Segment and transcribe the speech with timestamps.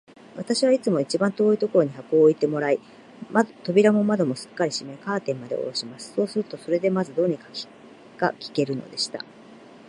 [0.35, 2.79] 私はいつも一番遠いところに箱を置いてもらい、
[3.63, 6.13] 扉も窓もすっかり閉め、カーテンまでおろします。
[6.15, 7.45] そうすると、それでまず、どうにか
[8.31, 9.23] 聞けるのでした。